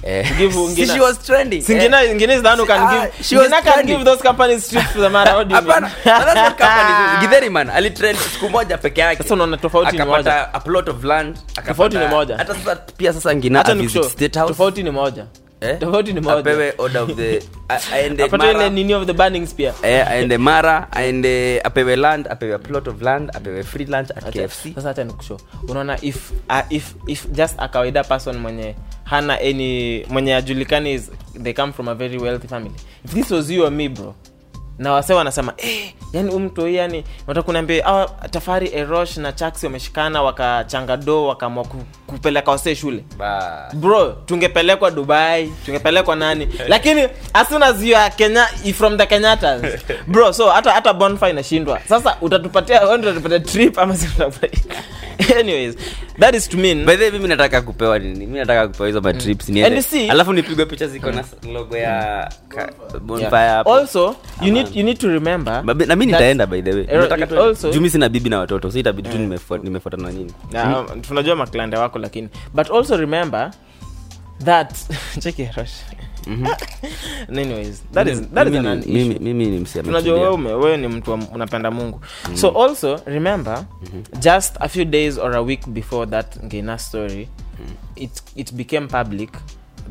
[0.00, 1.14] githeriman
[15.60, 15.76] eh?
[15.80, 16.50] tofauti ni moja
[19.58, 24.46] eh, aende mara aende apewe land apewe plot of land apewe free land at Acha,
[24.48, 29.40] kfc sasa hata nikusho unaona if uh, if if just a kawaida person mwenye hana
[29.40, 31.10] any mwenye ajulikani is
[31.42, 32.72] they come from a very wealthy family
[33.04, 34.14] if this was you or me bro
[34.78, 39.66] na wase wanasema eh, yani huyu mtu yani unataka kuniambia hawa Tafari Erosh na Chaksi
[39.66, 41.66] wameshikana wakachanga do wakaamua
[42.06, 43.68] kupeleka wase shule ba.
[43.72, 46.48] Bro, tungepelekwa Dubai, tungepelekwa nani?
[46.68, 47.48] Lakini as
[48.16, 49.62] Kenya from the Kenyatas.
[50.06, 51.80] Bro, so hata hata bonfire inashindwa.
[51.88, 53.94] Sasa utatupatia utatupatia trip ama
[55.40, 55.74] Anyways,
[56.20, 56.86] that is to mean.
[56.86, 58.18] By the way, nataka kupewa nini?
[58.26, 59.36] Mimi nataka kupewa hizo ma mm.
[59.48, 60.10] niende.
[60.10, 62.66] Alafu nipigwe picha ziko na logo ya mm.
[63.06, 63.66] bonfire yeah.
[63.66, 65.20] Also, you need need, you
[65.98, 67.54] nitaenda by
[67.90, 69.18] sina bibi na watoto so itabidi tu
[69.62, 70.12] nimefuatana
[70.52, 71.30] na hmm?
[71.30, 73.50] um, maklande wako lakini but also remember
[74.44, 74.74] that
[77.28, 77.44] Mimi
[79.20, 80.12] ni- issue.
[80.12, 82.36] wewe ni mtu unapenda mungu hmm.
[82.36, 84.20] so also remember mhm.
[84.20, 87.28] just a few days or a week before that ngena story
[87.58, 87.74] hmm.
[88.02, 89.30] it, it became public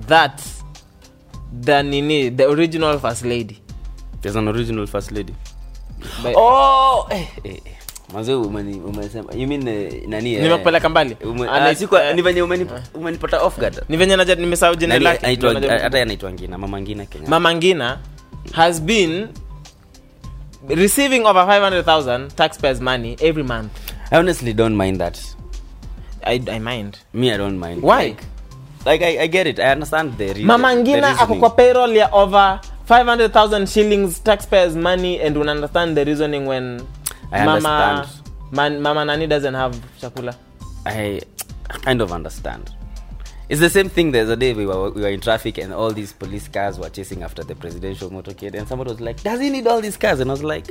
[0.08, 0.42] that
[1.62, 3.62] the nini the original first lady
[4.22, 5.34] There's an original first lady.
[6.24, 6.34] By...
[6.38, 7.50] Oh, eh, eh.
[7.58, 7.60] eh.
[8.14, 10.44] Mwanzo umesema you mean uh, nani eh?
[10.44, 11.18] Nimepeleka mbali.
[11.30, 13.82] Ume, uh, siku uh, ni venye umeni uh, umenipata off guard.
[13.90, 15.18] Ni venye naja nimesahau jina lake.
[15.20, 17.30] Anaitwa hata anaitwa Ngina, Mama Ngina Kenya.
[17.30, 18.00] Mama Ngina
[18.54, 19.28] has been
[20.70, 23.72] receiving over 500,000 taxpayers money every month.
[24.12, 25.20] I honestly don't mind that.
[26.26, 26.98] I, I mind.
[27.14, 27.84] Me I don't mind.
[27.84, 28.16] Why?
[28.16, 28.24] Like,
[28.86, 29.60] like I, I get it.
[29.60, 30.48] I understand the reason.
[30.48, 36.06] Mama Ngina ako kwa payroll ya over 500,000 shillings taxpayers money and will understand the
[36.06, 36.88] reasoning when
[37.34, 38.10] I mama
[38.52, 40.34] man, mama nani doesn't have chakula
[40.86, 41.20] I
[41.68, 42.74] kind of understand
[43.50, 44.12] it's the same thing.
[44.12, 46.90] There's a day we were, we were in traffic and all these police cars were
[46.90, 50.20] chasing after the presidential motorcade, and somebody was like, Does he need all these cars?
[50.20, 50.68] And I was like,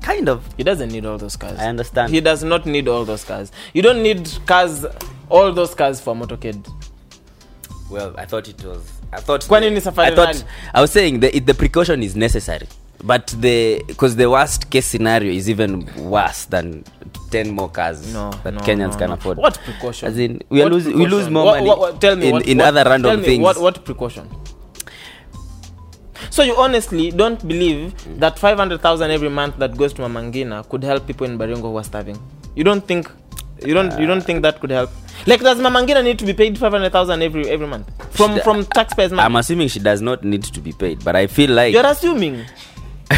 [0.00, 0.48] Kind of.
[0.56, 1.58] He doesn't need all those cars.
[1.58, 2.12] I understand.
[2.14, 3.50] He does not need all those cars.
[3.74, 4.86] You don't need cars,
[5.28, 6.68] all those cars for motorcade.
[7.90, 11.20] Well, I thought it was I thought kwani ni safari I thought, I was saying
[11.20, 12.66] the, the precaution is necessary
[13.04, 16.82] but the because the worst case scenario is even worse than
[17.30, 19.14] 10 more cars no, that no, Kenyans no, can no.
[19.14, 19.36] afford.
[19.38, 20.08] What precaution?
[20.08, 21.04] As in, we, what lose, precaution?
[21.04, 23.10] we lose more what, money what, what, tell me in, what, in what, other random
[23.10, 23.42] tell me things.
[23.42, 24.26] What, what precaution?
[26.30, 28.18] So you honestly don't believe mm.
[28.18, 31.84] that 500,000 every month that goes to Mamangina could help people in Baringo who are
[31.84, 32.18] starving?
[32.54, 33.10] You don't think
[33.64, 34.88] you don't uh, you don't uh, think that could help?
[35.24, 39.10] Like does mamangina need to be paid 500,000 every every month from she, from taxpayers
[39.12, 39.24] money?
[39.24, 42.44] I'm assuming she does not need to be paid, but I feel like You're assuming.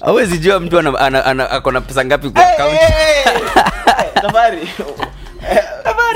[0.00, 2.78] Hawezi mtu ana ako pesa ngapi kwa account.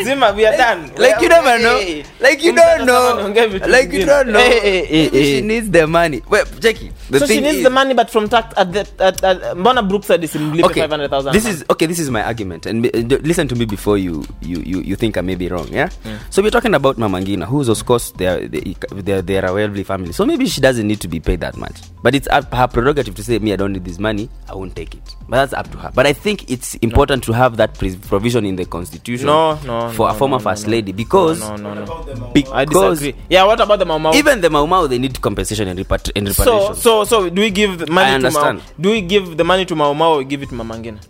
[0.00, 0.86] Zima, we are like, done.
[0.86, 1.76] Like, like you never know.
[2.20, 3.66] like you don't know.
[3.68, 4.40] Like you don't know.
[4.40, 6.22] she needs the money.
[6.28, 6.90] Wait, Jackie.
[7.12, 10.06] so she needs is, the money, but from tax at the at, at Mona Brooks
[10.06, 11.34] said this okay, five hundred thousand.
[11.34, 11.84] This is okay.
[11.84, 15.18] This is my argument, and uh, listen to me before you you you, you think
[15.18, 15.68] I may be wrong.
[15.68, 15.88] Yeah.
[16.08, 16.16] Mm.
[16.30, 20.24] So we're talking about Mamangina, who's of course they're they're they're a wealthy family, so
[20.24, 21.76] maybe she doesn't need to be paid that much.
[22.02, 24.74] But it's up her prerogative to say, me, I don't need this money, I won't
[24.74, 25.04] take it.
[25.28, 25.92] But that's up to her.
[25.94, 27.34] But I think it's important no.
[27.34, 27.74] to have that
[28.08, 31.74] provision in the constitution no, no, for no, a former first lady because no, no,
[31.74, 32.30] no.
[32.36, 36.16] because yeah what about the maumau even the maumau they need compensation and, repatriation.
[36.16, 38.60] and reparation so so so do we give money I understand.
[38.60, 41.00] to maumau do we give the money to maumau or give it to mamangina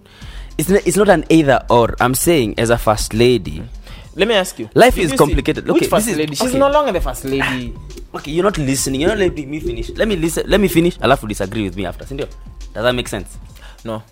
[0.59, 3.68] it's not, it's not an either or i'm saying as a first lady hmm.
[4.18, 6.59] let me ask you life is you complicated okay, which first is, lady she's okay.
[6.59, 9.90] no longer the first lady ah, okay you're not listening you're not letting me finish
[9.90, 12.29] let me listen let me finish i'll have to disagree with me after does
[12.75, 13.38] that make sense
[13.85, 14.03] no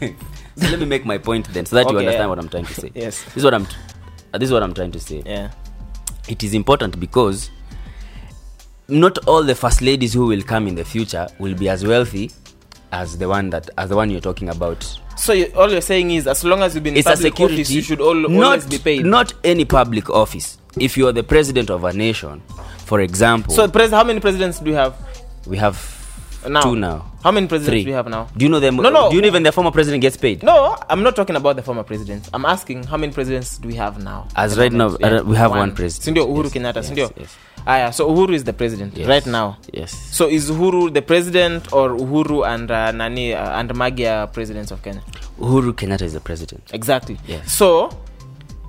[0.56, 2.26] so let me make my point then so that okay, you understand yeah.
[2.28, 3.76] what i'm trying to say yes this is what i'm t-
[4.34, 5.50] uh, this is what i'm trying to say yeah
[6.28, 7.50] it is important because
[8.88, 12.30] not all the first ladies who will come in the future will be as wealthy
[12.92, 14.82] as the one that as the one you're talking about
[15.16, 17.54] so you, all you're saying is as long as you've been it's public a security,
[17.56, 21.12] office you should all, not, always be paid not any public office if you are
[21.12, 22.40] the president of a nation
[22.84, 24.94] for example so pres- how many presidents do you have
[25.46, 25.76] we have
[26.48, 26.62] now.
[26.62, 27.04] Two now.
[27.22, 27.82] How many presidents Three.
[27.84, 28.28] do we have now?
[28.36, 28.76] Do you know them?
[28.76, 29.10] No, no.
[29.10, 30.42] Do you know even the former president gets paid?
[30.42, 32.28] No, I'm not talking about the former president.
[32.32, 34.28] I'm asking how many presidents do we have now?
[34.36, 35.06] As right now, yeah.
[35.16, 36.16] Uh, we have one, one president.
[36.18, 36.76] Sindio Uhuru yes, Kenyatta.
[36.96, 37.18] Yes, Sindio.
[37.18, 37.36] Yes.
[37.66, 37.90] Ah, yeah.
[37.90, 39.08] So Uhuru is the president yes.
[39.08, 39.58] right now.
[39.72, 39.92] Yes.
[40.12, 44.70] So is Uhuru the president or Uhuru and uh, Nani uh, and Maggie are presidents
[44.70, 45.02] of Kenya?
[45.40, 46.68] Uhuru Kenyatta is the president.
[46.72, 47.18] Exactly.
[47.26, 47.52] Yes.
[47.52, 47.90] So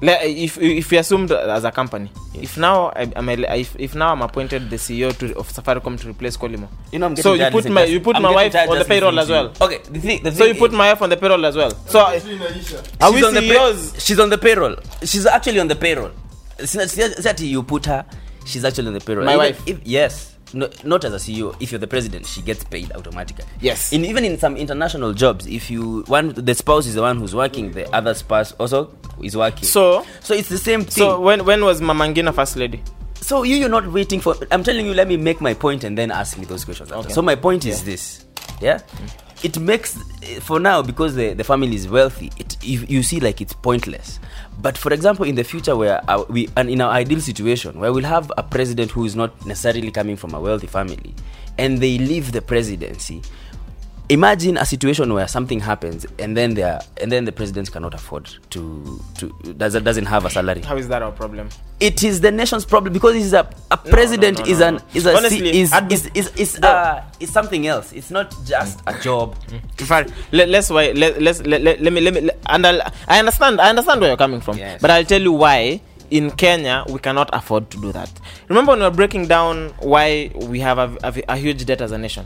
[0.01, 2.43] like if if we assumed as a company, yes.
[2.43, 6.09] if now I, am if, if now I'm appointed the CEO to, of Safaricom to
[6.09, 8.85] replace Collymore, you know, so you put my you put I'm my wife on the
[8.85, 9.53] payroll as well.
[9.59, 11.71] Okay, the thing, the thing so you put my wife on the payroll as well.
[11.87, 12.19] So are
[13.11, 14.75] we on the She's on the payroll.
[15.03, 16.11] She's actually on the payroll.
[16.59, 18.05] It's not, it's not you put her.
[18.45, 19.25] She's actually on the payroll.
[19.25, 19.67] My Even wife.
[19.67, 21.55] If, yes no, not as a CEO.
[21.61, 23.45] If you're the president, she gets paid automatically.
[23.59, 23.91] Yes.
[23.91, 27.35] In even in some international jobs, if you one the spouse is the one who's
[27.35, 29.63] working, the other spouse also is working.
[29.67, 31.03] So so it's the same thing.
[31.03, 32.81] So when when was Mamangina first lady?
[33.15, 34.35] So you you're not waiting for.
[34.51, 34.93] I'm telling you.
[34.93, 36.91] Let me make my point and then ask me those questions.
[36.91, 37.09] Okay.
[37.13, 37.85] So my point is yeah.
[37.85, 38.25] this.
[38.61, 38.77] Yeah.
[38.77, 39.37] Mm-hmm.
[39.43, 39.93] It makes
[40.39, 42.31] for now because the, the family is wealthy.
[42.37, 44.19] It you, you see like it's pointless
[44.59, 47.93] but for example, in the future, where uh, we and in our ideal situation, where
[47.93, 51.13] we'll have a president who is not necessarily coming from a wealthy family,
[51.59, 53.21] and they leave the presidency,
[54.09, 57.93] imagine a situation where something happens and then they are, and then the president cannot
[57.93, 61.49] afford to to doesn't doesn't have a salary how is that our problem
[61.81, 64.79] it is the nation's problem because he's a, a president no, no, no, is an
[64.93, 68.97] is a Honestly, is, is, is, is, uh, is something else it's not just a
[68.99, 70.05] job mm.
[70.31, 73.59] let, let's why let, let's let, let, let me let me and I'll, i understand
[73.59, 74.81] i understand where you're coming from yes.
[74.81, 78.09] but i'll tell you why in Kenya, we cannot afford to do that.
[78.47, 81.91] Remember when we were breaking down why we have a, a, a huge debt as
[81.91, 82.25] a nation?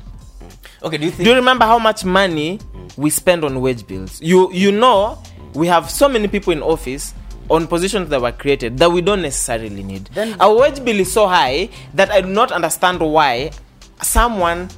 [0.83, 1.25] Okay, do you think?
[1.25, 2.59] Do you remember how much money
[2.97, 4.19] we spend on wage bills?
[4.21, 5.21] You you know
[5.53, 7.13] we have so many people in office
[7.49, 10.05] on positions that were created that we don't necessarily need.
[10.13, 13.51] Then, Our wage bill is so high that I do not understand why
[14.01, 14.69] someone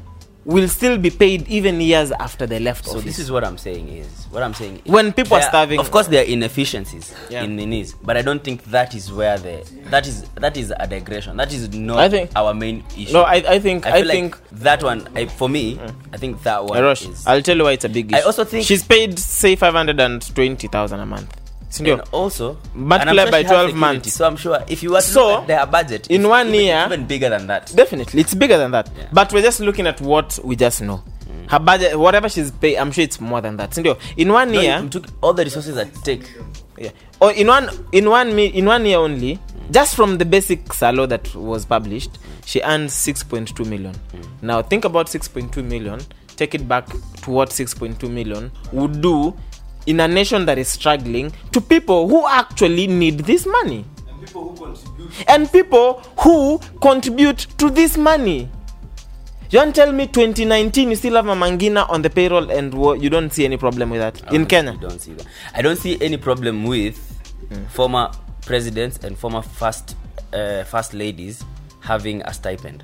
[0.45, 3.03] will still be paid even years after they left so office.
[3.03, 6.07] this is what i'm saying is what i'm saying when people are starving of course
[6.07, 7.43] there are inefficiencies yeah.
[7.43, 10.87] in minis but i don't think that is where the that is that is a
[10.87, 14.03] digression that is not I think, our main issue no i, I think i, I
[14.03, 15.95] think like that one I, for me mm.
[16.11, 18.43] i think that one is, i'll tell you why it's a big issue i also
[18.43, 21.39] think she's paid say 520000 a month
[21.79, 24.13] and also multiply sure by 12 months.
[24.13, 26.59] So I'm sure if you were to so, look at their budget in one even,
[26.61, 27.73] year even bigger than that.
[27.75, 28.21] Definitely.
[28.21, 28.89] It's bigger than that.
[28.97, 29.07] Yeah.
[29.11, 31.03] But we're just looking at what we just know.
[31.25, 31.51] Mm.
[31.51, 33.75] Her budget whatever she's paying, I'm sure it's more than that.
[34.17, 36.31] In one no, year you took all the resources that take.
[36.77, 36.89] Yeah.
[37.19, 39.71] Or oh, in one in one in one year only, mm.
[39.71, 42.45] just from the basic salary that was published, mm.
[42.45, 43.93] she earned 6.2 million.
[43.93, 44.27] Mm.
[44.43, 45.99] Now think about 6.2 million,
[46.35, 49.35] take it back to what 6.2 million would do
[49.85, 53.85] in a nation that is struggling to people who actually need this money
[55.27, 58.49] and people who contribute, and people who contribute to this money
[59.49, 63.09] you don't tell me 2019 you still have a mangina on the payroll and you
[63.09, 64.75] don't see any problem with that I in Kenya.
[64.81, 65.27] Don't see that.
[65.53, 66.97] I don't see any problem with
[67.51, 67.69] mm.
[67.69, 68.09] former
[68.45, 69.95] presidents and former first
[70.33, 71.45] uh, first ladies
[71.81, 72.83] having a stipend.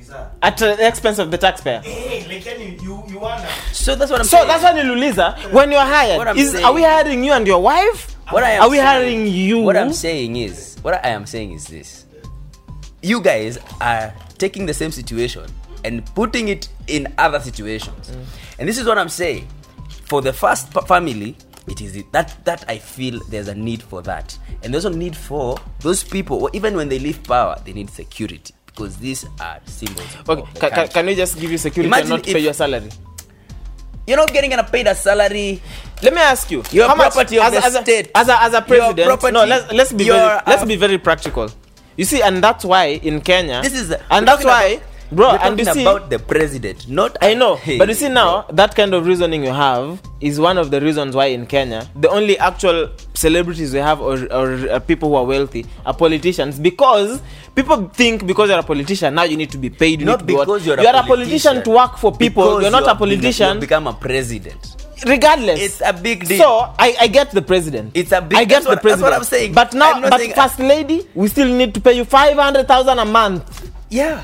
[0.41, 1.81] at the expense of the taxpayer.
[3.73, 4.47] So that's what I'm so saying.
[4.47, 8.15] that's why Niluliza, when you're hired, is, saying, are we hiring you and your wife?
[8.29, 9.59] What I am are we saying, hiring you?
[9.59, 12.05] What I'm saying is, what I am saying is this:
[13.01, 15.45] you guys are taking the same situation
[15.83, 18.23] and putting it in other situations, mm.
[18.59, 19.47] and this is what I'm saying.
[20.05, 22.11] For the first family, it is it.
[22.11, 26.03] that that I feel there's a need for that, and there's a need for those
[26.03, 26.49] people.
[26.53, 30.07] Even when they leave power, they need security because these are symbols.
[30.27, 32.89] Okay, ca- ca- can we just give you security Imagine and not pay your salary?
[34.07, 35.61] You're not getting a paid a salary.
[36.01, 36.63] Let me ask you.
[36.71, 38.07] Your how property much, of as, the as state.
[38.15, 39.05] A, as, a, as a president.
[39.07, 41.49] Property, no, let's, let's be your, very, let's uh, be very practical.
[41.97, 43.61] You see, and that's why in Kenya.
[43.61, 47.33] This is and that's why bro are and you see about the president not i
[47.33, 48.55] know hey, but you see now bro.
[48.55, 52.09] that kind of reasoning you have is one of the reasons why in kenya the
[52.09, 57.21] only actual celebrities we have or, or uh, people who are wealthy are politicians because
[57.53, 60.65] people think because you're a politician now you need to be paid you not because
[60.65, 61.57] you're, you're a, politician.
[61.57, 64.75] a politician to work for people because you're not you're a politician become a president
[65.05, 68.45] regardless it's a big deal so i, I get the president it's a big i
[68.45, 71.81] get the what, president i'm saying but now but first lady we still need to
[71.81, 74.23] pay you 500000 a month yeah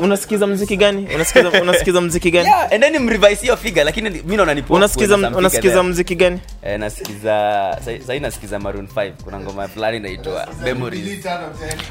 [0.00, 4.36] unasikiza mziki gani unasikiza unasikiza mziki gani yeah, and then mrevise hiyo figure lakini mimi
[4.36, 9.96] naona nipo unasikiza unasikiza mziki gani eh nasikiza sasa nasikiza Maroon 5 kuna ngoma fulani
[9.96, 11.24] inaitwa Memories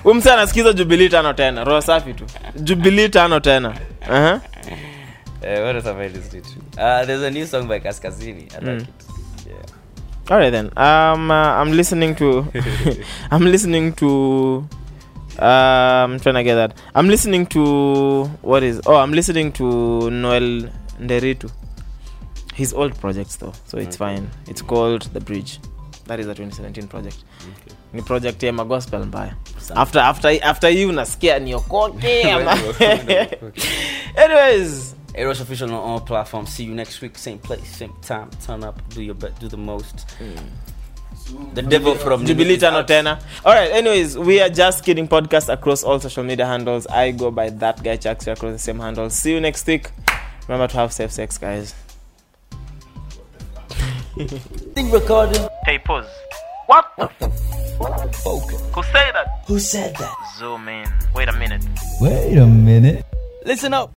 [0.03, 3.73] wewe msana anasikiza Jubilee tano tena roho safi tu Jubilee tano tena
[4.13, 4.37] eh
[5.41, 8.65] eh what is about this dude uh, ah, there's a new song by Kaskazini i
[8.65, 8.77] like mm.
[8.79, 8.85] it
[9.47, 9.63] yeah
[10.29, 12.45] all right then um uh, i'm listening to
[13.35, 14.05] i'm listening to
[15.39, 15.46] Uh,
[16.10, 16.78] I'm trying to get that.
[16.93, 18.82] I'm listening to what is?
[18.86, 20.69] Oh, I'm listening to Noel
[21.00, 21.52] Nderitu.
[22.54, 24.17] His old projects though, so it's okay.
[24.17, 24.30] fine.
[24.48, 25.60] It's called The Bridge.
[26.06, 27.24] That is a 2017 project.
[27.41, 27.76] Okay.
[27.93, 29.34] Ni project ya magospel mbaya.
[29.76, 32.04] After after after you nasikia niokoke.
[34.15, 36.50] Anyways, was official on all platforms.
[36.50, 38.30] See you next week, same place, same time.
[38.46, 40.06] Turn up, do your best, do the most.
[40.19, 40.38] Mm
[41.53, 43.21] the devil from Jubilee Tano Tena.
[43.45, 46.88] All right, anyways, we are just kidding podcast across all social media handles.
[46.88, 49.09] I go by that guy Chucks across the same handle.
[49.09, 49.89] See you next week.
[50.47, 51.73] Remember to have safe sex, guys.
[54.75, 55.47] recording.
[55.65, 56.07] Hey, pause.
[56.65, 56.91] What?
[56.97, 58.62] the focus?
[58.73, 59.43] Who said that?
[59.47, 60.13] Who said that?
[60.38, 60.91] Zoom in.
[61.15, 61.65] Wait a minute.
[62.01, 63.05] Wait a minute.
[63.45, 63.91] Listen up.